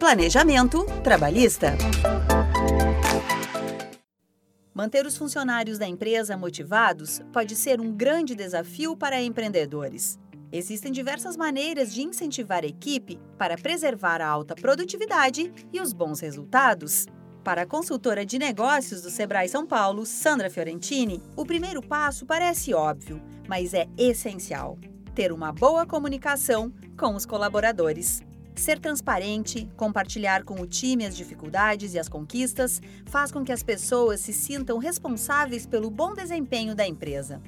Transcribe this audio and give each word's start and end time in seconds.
planejamento 0.00 0.86
trabalhista. 1.04 1.76
Manter 4.72 5.04
os 5.04 5.14
funcionários 5.14 5.76
da 5.76 5.86
empresa 5.86 6.38
motivados 6.38 7.20
pode 7.30 7.54
ser 7.54 7.82
um 7.82 7.92
grande 7.92 8.34
desafio 8.34 8.96
para 8.96 9.20
empreendedores. 9.20 10.18
Existem 10.50 10.90
diversas 10.90 11.36
maneiras 11.36 11.92
de 11.92 12.00
incentivar 12.00 12.64
a 12.64 12.66
equipe 12.66 13.20
para 13.36 13.58
preservar 13.58 14.22
a 14.22 14.26
alta 14.26 14.54
produtividade 14.54 15.52
e 15.70 15.78
os 15.82 15.92
bons 15.92 16.18
resultados. 16.20 17.04
Para 17.44 17.62
a 17.62 17.66
consultora 17.66 18.24
de 18.24 18.38
negócios 18.38 19.02
do 19.02 19.10
Sebrae 19.10 19.50
São 19.50 19.66
Paulo, 19.66 20.06
Sandra 20.06 20.48
Fiorentini, 20.48 21.22
o 21.36 21.44
primeiro 21.44 21.82
passo 21.82 22.24
parece 22.24 22.72
óbvio, 22.72 23.22
mas 23.46 23.74
é 23.74 23.86
essencial: 23.98 24.78
ter 25.14 25.30
uma 25.30 25.52
boa 25.52 25.84
comunicação 25.84 26.72
com 26.96 27.14
os 27.14 27.26
colaboradores. 27.26 28.22
Ser 28.60 28.78
transparente, 28.78 29.66
compartilhar 29.74 30.44
com 30.44 30.60
o 30.60 30.66
time 30.66 31.06
as 31.06 31.16
dificuldades 31.16 31.94
e 31.94 31.98
as 31.98 32.10
conquistas, 32.10 32.78
faz 33.06 33.32
com 33.32 33.42
que 33.42 33.52
as 33.52 33.62
pessoas 33.62 34.20
se 34.20 34.34
sintam 34.34 34.76
responsáveis 34.76 35.64
pelo 35.64 35.90
bom 35.90 36.12
desempenho 36.12 36.76
da 36.76 36.86
empresa. 36.86 37.40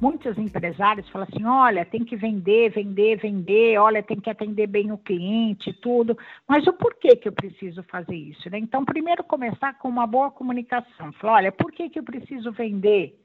Muitos 0.00 0.36
empresários 0.36 1.08
falam 1.10 1.28
assim: 1.30 1.44
olha, 1.44 1.84
tem 1.84 2.04
que 2.04 2.16
vender, 2.16 2.70
vender, 2.70 3.16
vender, 3.18 3.78
olha, 3.78 4.02
tem 4.02 4.18
que 4.18 4.28
atender 4.28 4.66
bem 4.66 4.90
o 4.90 4.98
cliente, 4.98 5.72
tudo. 5.74 6.18
Mas 6.48 6.66
o 6.66 6.72
porquê 6.72 7.14
que 7.14 7.28
eu 7.28 7.32
preciso 7.32 7.84
fazer 7.84 8.16
isso? 8.16 8.50
Né? 8.50 8.58
Então, 8.58 8.84
primeiro 8.84 9.22
começar 9.22 9.78
com 9.78 9.88
uma 9.88 10.04
boa 10.04 10.32
comunicação. 10.32 11.12
Falar, 11.12 11.34
olha, 11.34 11.52
por 11.52 11.70
que, 11.70 11.88
que 11.88 12.00
eu 12.00 12.02
preciso 12.02 12.50
vender? 12.50 13.16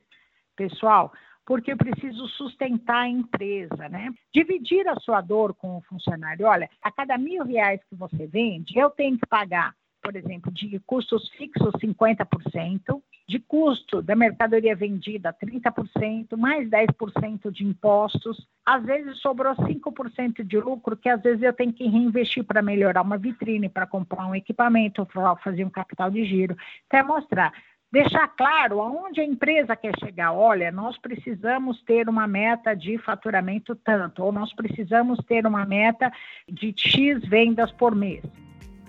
Pessoal, 0.55 1.11
porque 1.45 1.72
eu 1.72 1.77
preciso 1.77 2.27
sustentar 2.30 3.04
a 3.04 3.09
empresa, 3.09 3.88
né? 3.88 4.12
Dividir 4.34 4.88
a 4.88 4.95
sua 4.99 5.22
dor 5.22 5.53
com 5.53 5.77
o 5.77 5.81
funcionário. 5.81 6.48
Olha, 6.48 6.70
a 6.81 6.91
cada 6.91 7.17
mil 7.17 7.44
reais 7.44 7.81
que 7.90 7.95
você 7.95 8.26
vende, 8.26 8.77
eu 8.77 8.89
tenho 8.89 9.17
que 9.17 9.28
pagar, 9.28 9.73
por 10.02 10.16
exemplo, 10.16 10.52
de 10.52 10.80
custos 10.86 11.30
fixos 11.30 11.72
50%, 11.73 13.02
de 13.28 13.39
custo 13.39 14.02
da 14.02 14.16
mercadoria 14.16 14.75
vendida 14.75 15.34
30%, 15.34 16.38
mais 16.38 16.69
10% 16.69 17.52
de 17.52 17.66
impostos. 17.66 18.47
Às 18.66 18.84
vezes 18.84 19.19
sobrou 19.19 19.56
5% 19.56 20.44
de 20.44 20.59
lucro, 20.59 20.97
que 20.97 21.09
às 21.09 21.22
vezes 21.22 21.41
eu 21.44 21.53
tenho 21.53 21.73
que 21.73 21.88
reinvestir 21.88 22.44
para 22.44 22.62
melhorar 22.62 23.02
uma 23.02 23.17
vitrine, 23.17 23.69
para 23.69 23.88
comprar 23.88 24.28
um 24.28 24.36
equipamento, 24.36 25.06
para 25.06 25.36
fazer 25.38 25.64
um 25.64 25.69
capital 25.69 26.09
de 26.09 26.23
giro. 26.25 26.56
Então, 26.86 27.00
é 27.00 27.03
mostrar 27.03 27.53
deixar 27.91 28.28
claro 28.30 28.81
aonde 28.81 29.22
a 29.22 29.25
empresa 29.25 29.75
quer 29.75 29.94
chegar. 30.00 30.33
Olha, 30.33 30.72
nós 30.72 30.97
precisamos 30.97 31.81
ter 31.83 32.09
uma 32.09 32.28
meta 32.28 32.75
de 32.75 32.97
faturamento 32.97 33.75
tanto, 33.75 34.23
ou 34.23 34.31
nós 34.31 34.53
precisamos 34.53 35.19
ter 35.28 35.45
uma 35.45 35.66
meta 35.66 36.11
de 36.47 36.73
X 36.75 37.22
vendas 37.28 37.72
por 37.72 37.95
mês. 37.95 38.23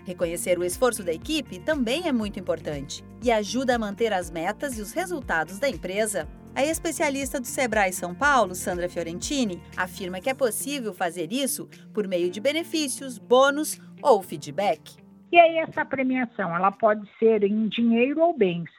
Reconhecer 0.06 0.56
o 0.58 0.64
esforço 0.64 1.02
da 1.02 1.12
equipe 1.12 1.58
também 1.58 2.06
é 2.06 2.12
muito 2.12 2.39
importante 2.39 3.05
e 3.22 3.30
ajuda 3.33 3.74
a 3.74 3.78
manter 3.78 4.12
as 4.12 4.30
metas 4.30 4.78
e 4.78 4.83
os 4.83 4.92
resultados 4.92 5.58
da 5.58 5.69
empresa. 5.69 6.28
A 6.55 6.64
especialista 6.64 7.41
do 7.41 7.47
Sebrae 7.47 7.92
São 7.92 8.14
Paulo, 8.14 8.55
Sandra 8.55 8.89
Fiorentini, 8.89 9.61
afirma 9.77 10.20
que 10.20 10.30
é 10.30 10.34
possível 10.34 10.94
fazer 10.94 11.33
isso 11.33 11.69
por 11.92 12.06
meio 12.06 12.30
de 12.30 12.41
benefícios, 12.41 13.19
bônus 13.19 13.80
ou 14.00 14.22
feedback. 14.22 14.97
E 15.33 15.39
aí 15.39 15.58
essa 15.58 15.84
premiação, 15.84 16.55
ela 16.55 16.70
pode 16.70 17.06
ser 17.19 17.42
em 17.42 17.69
dinheiro 17.69 18.20
ou 18.20 18.33
bens 18.33 18.70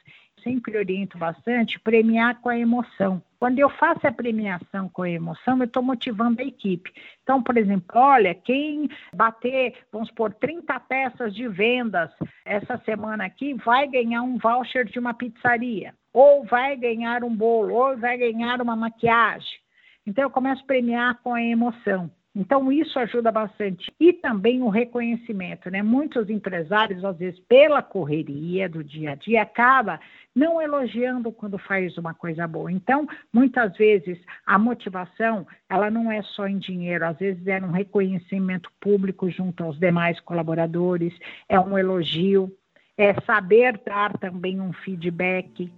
sempre 0.42 0.76
oriento 0.76 1.16
bastante, 1.18 1.78
premiar 1.80 2.40
com 2.40 2.48
a 2.48 2.58
emoção. 2.58 3.22
Quando 3.38 3.58
eu 3.58 3.70
faço 3.70 4.06
a 4.06 4.12
premiação 4.12 4.88
com 4.88 5.02
a 5.02 5.10
emoção, 5.10 5.58
eu 5.58 5.64
estou 5.64 5.82
motivando 5.82 6.40
a 6.40 6.44
equipe. 6.44 6.92
Então, 7.22 7.42
por 7.42 7.56
exemplo, 7.56 7.86
olha, 7.94 8.34
quem 8.34 8.88
bater, 9.14 9.74
vamos 9.92 10.08
supor, 10.08 10.34
30 10.34 10.80
peças 10.80 11.34
de 11.34 11.46
vendas 11.48 12.10
essa 12.44 12.78
semana 12.84 13.24
aqui, 13.26 13.54
vai 13.54 13.86
ganhar 13.86 14.22
um 14.22 14.38
voucher 14.38 14.84
de 14.84 14.98
uma 14.98 15.14
pizzaria, 15.14 15.94
ou 16.12 16.44
vai 16.44 16.76
ganhar 16.76 17.22
um 17.22 17.34
bolo, 17.34 17.74
ou 17.74 17.96
vai 17.96 18.18
ganhar 18.18 18.60
uma 18.60 18.74
maquiagem. 18.74 19.58
Então, 20.06 20.24
eu 20.24 20.30
começo 20.30 20.62
a 20.62 20.66
premiar 20.66 21.20
com 21.22 21.34
a 21.34 21.42
emoção. 21.42 22.10
Então, 22.38 22.70
isso 22.70 22.96
ajuda 23.00 23.32
bastante. 23.32 23.92
E 23.98 24.12
também 24.12 24.62
o 24.62 24.68
reconhecimento, 24.68 25.68
né? 25.68 25.82
Muitos 25.82 26.30
empresários, 26.30 27.04
às 27.04 27.18
vezes, 27.18 27.40
pela 27.48 27.82
correria 27.82 28.68
do 28.68 28.84
dia 28.84 29.10
a 29.10 29.14
dia, 29.16 29.42
acaba 29.42 29.98
não 30.32 30.62
elogiando 30.62 31.32
quando 31.32 31.58
faz 31.58 31.98
uma 31.98 32.14
coisa 32.14 32.46
boa. 32.46 32.70
Então, 32.70 33.08
muitas 33.32 33.76
vezes, 33.76 34.16
a 34.46 34.56
motivação, 34.56 35.44
ela 35.68 35.90
não 35.90 36.12
é 36.12 36.22
só 36.22 36.46
em 36.46 36.58
dinheiro, 36.58 37.04
às 37.04 37.18
vezes 37.18 37.44
é 37.44 37.58
um 37.58 37.72
reconhecimento 37.72 38.70
público 38.80 39.28
junto 39.28 39.64
aos 39.64 39.76
demais 39.76 40.20
colaboradores, 40.20 41.12
é 41.48 41.58
um 41.58 41.76
elogio, 41.76 42.56
é 42.96 43.20
saber 43.22 43.80
dar 43.84 44.16
também 44.16 44.60
um 44.60 44.72
feedback. 44.72 45.72